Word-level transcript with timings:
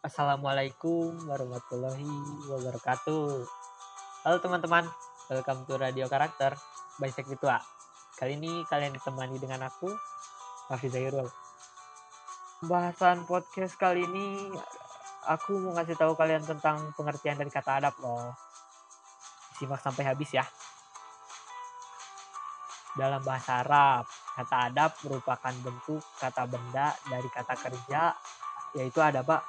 Assalamualaikum 0.00 1.28
warahmatullahi 1.28 2.08
wabarakatuh. 2.48 3.44
Halo 4.24 4.36
teman-teman, 4.40 4.88
welcome 5.28 5.68
to 5.68 5.76
Radio 5.76 6.08
Karakter 6.08 6.56
by 6.96 7.12
Sekvitua. 7.12 7.60
Kali 8.16 8.40
ini 8.40 8.64
kalian 8.64 8.96
ditemani 8.96 9.36
dengan 9.36 9.68
aku, 9.68 9.92
Hafiz 10.72 10.96
Zairul. 10.96 11.28
Bahasan 12.64 13.28
podcast 13.28 13.76
kali 13.76 14.08
ini, 14.08 14.48
aku 15.28 15.60
mau 15.68 15.76
ngasih 15.76 16.00
tahu 16.00 16.16
kalian 16.16 16.48
tentang 16.48 16.80
pengertian 16.96 17.36
dari 17.36 17.52
kata 17.52 17.84
adab 17.84 17.92
loh. 18.00 18.32
Simak 19.60 19.84
sampai 19.84 20.08
habis 20.08 20.32
ya. 20.32 20.48
Dalam 22.96 23.20
bahasa 23.20 23.60
Arab, 23.60 24.08
kata 24.08 24.72
adab 24.72 24.96
merupakan 25.04 25.52
bentuk 25.60 26.00
kata 26.16 26.48
benda 26.48 26.96
dari 27.04 27.28
kata 27.28 27.52
kerja, 27.52 28.16
yaitu 28.80 29.04
adab 29.04 29.44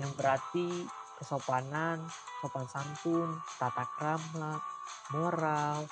yang 0.00 0.12
berarti 0.16 0.88
kesopanan, 1.20 2.00
sopan 2.40 2.64
santun, 2.64 3.36
tata 3.60 3.84
krama, 4.00 4.56
moral, 5.12 5.84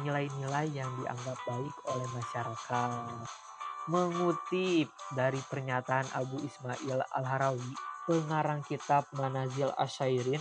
nilai-nilai 0.00 0.72
yang 0.72 0.88
dianggap 0.96 1.36
baik 1.44 1.74
oleh 1.92 2.08
masyarakat. 2.16 3.28
Mengutip 3.92 4.88
dari 5.12 5.40
pernyataan 5.44 6.08
Abu 6.16 6.40
Ismail 6.40 7.04
Al-Harawi, 7.12 7.72
pengarang 8.08 8.64
kitab 8.64 9.04
Manazil 9.12 9.68
Asyairin, 9.76 10.40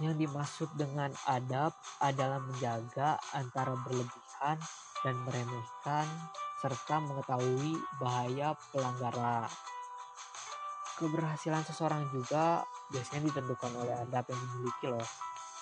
yang 0.00 0.16
dimaksud 0.16 0.72
dengan 0.80 1.12
adab 1.28 1.76
adalah 2.00 2.40
menjaga 2.40 3.20
antara 3.36 3.76
berlebihan 3.84 4.56
dan 5.04 5.14
meremehkan 5.28 6.08
serta 6.64 7.04
mengetahui 7.04 7.76
bahaya 8.00 8.56
pelanggaran 8.72 9.48
keberhasilan 11.00 11.64
seseorang 11.64 12.04
juga 12.12 12.60
biasanya 12.92 13.32
ditentukan 13.32 13.72
oleh 13.80 13.96
adab 14.04 14.28
yang 14.28 14.40
dimiliki 14.44 14.86
loh. 14.92 15.08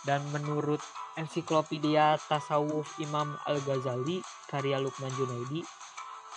Dan 0.02 0.22
menurut 0.34 0.82
ensiklopedia 1.14 2.18
tasawuf 2.26 2.98
Imam 2.98 3.38
Al-Ghazali 3.46 4.18
karya 4.50 4.82
Lukman 4.82 5.10
Junaidi, 5.14 5.62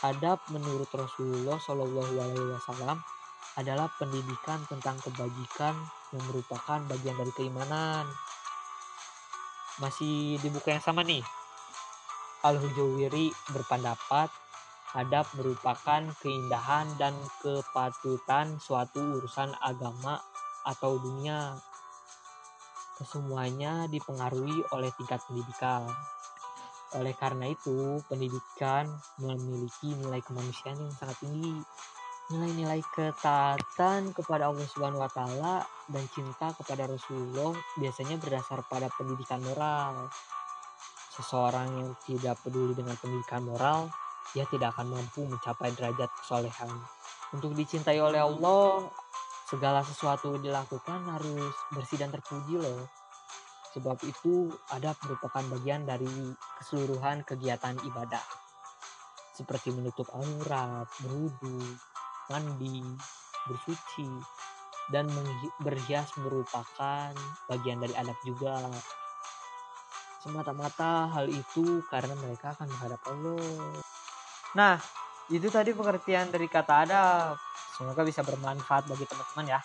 adab 0.06 0.42
menurut 0.54 0.90
Rasulullah 0.94 1.58
Shallallahu 1.58 2.14
Alaihi 2.18 2.54
Wasallam 2.58 2.98
adalah 3.58 3.90
pendidikan 4.00 4.64
tentang 4.70 4.98
kebajikan 5.04 5.76
yang 6.14 6.24
merupakan 6.30 6.80
bagian 6.88 7.18
dari 7.18 7.32
keimanan. 7.36 8.06
Masih 9.82 10.38
di 10.42 10.48
buku 10.50 10.72
yang 10.72 10.84
sama 10.84 11.02
nih. 11.02 11.22
Al-Hujawiri 12.42 13.30
berpendapat 13.54 14.34
adab 14.92 15.24
merupakan 15.40 16.04
keindahan 16.20 16.84
dan 17.00 17.16
kepatutan 17.40 18.60
suatu 18.60 19.00
urusan 19.00 19.56
agama 19.64 20.20
atau 20.68 21.00
dunia. 21.00 21.56
Kesemuanya 23.00 23.88
dipengaruhi 23.88 24.62
oleh 24.76 24.92
tingkat 25.00 25.24
pendidikan. 25.26 25.88
Oleh 27.00 27.16
karena 27.16 27.48
itu, 27.48 28.04
pendidikan 28.12 28.84
memiliki 29.24 29.96
nilai 29.96 30.20
kemanusiaan 30.20 30.76
yang 30.76 30.94
sangat 31.00 31.18
tinggi. 31.24 31.56
Nilai-nilai 32.36 32.84
ketaatan 32.92 34.12
kepada 34.12 34.52
Allah 34.52 34.68
Subhanahu 34.68 35.04
wa 35.04 35.12
taala 35.12 35.64
dan 35.88 36.04
cinta 36.12 36.52
kepada 36.56 36.88
Rasulullah 36.88 37.56
biasanya 37.80 38.20
berdasar 38.20 38.64
pada 38.68 38.92
pendidikan 38.92 39.40
moral. 39.40 40.12
Seseorang 41.12 41.80
yang 41.80 41.92
tidak 42.08 42.40
peduli 42.44 42.72
dengan 42.76 42.96
pendidikan 43.00 43.44
moral 43.44 43.92
ia 44.36 44.48
tidak 44.48 44.76
akan 44.78 44.96
mampu 44.96 45.28
mencapai 45.28 45.76
derajat 45.76 46.08
kesolehan. 46.24 46.72
Untuk 47.36 47.56
dicintai 47.56 48.00
oleh 48.00 48.20
Allah, 48.20 48.88
segala 49.48 49.84
sesuatu 49.84 50.40
dilakukan 50.40 51.04
harus 51.12 51.52
bersih 51.76 52.00
dan 52.00 52.12
terpuji 52.12 52.56
loh. 52.56 52.88
Sebab 53.72 54.04
itu 54.04 54.52
adab 54.72 55.00
merupakan 55.08 55.44
bagian 55.56 55.88
dari 55.88 56.12
keseluruhan 56.60 57.24
kegiatan 57.24 57.76
ibadah. 57.88 58.24
Seperti 59.32 59.72
menutup 59.72 60.12
aurat, 60.12 60.88
berwudu, 61.00 61.60
mandi, 62.28 62.84
bersuci, 63.48 64.12
dan 64.92 65.08
berhias 65.64 66.12
merupakan 66.20 67.16
bagian 67.48 67.80
dari 67.80 67.96
adab 67.96 68.20
juga. 68.28 68.60
Semata-mata 70.20 71.10
hal 71.10 71.32
itu 71.32 71.82
karena 71.88 72.14
mereka 72.20 72.54
akan 72.54 72.68
menghadap 72.70 73.02
Allah. 73.08 73.82
Nah, 74.58 74.76
itu 75.32 75.48
tadi 75.48 75.72
pengertian 75.72 76.28
dari 76.28 76.48
kata 76.52 76.74
adab. 76.84 77.36
Semoga 77.76 78.04
bisa 78.04 78.20
bermanfaat 78.20 78.88
bagi 78.92 79.08
teman-teman 79.08 79.58
ya. 79.58 79.60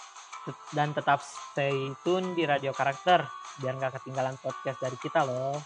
Dan 0.70 0.94
tetap 0.94 1.19
stay 1.26 1.91
tune 2.06 2.38
di 2.38 2.47
Radio 2.47 2.70
Karakter 2.70 3.26
biar 3.58 3.75
nggak 3.75 3.98
ketinggalan 3.98 4.38
podcast 4.38 4.78
dari 4.78 4.94
kita 5.00 5.26
loh. 5.26 5.58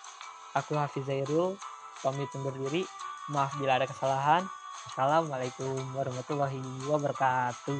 Aku 0.56 0.72
Hafiz 0.74 1.04
Zairul, 1.04 1.54
pamit 2.00 2.32
undur 2.32 2.56
diri. 2.56 2.82
Maaf 3.28 3.60
bila 3.60 3.76
ada 3.76 3.86
kesalahan. 3.86 4.42
Assalamualaikum 4.88 5.76
warahmatullahi 5.92 6.88
wabarakatuh. 6.88 7.78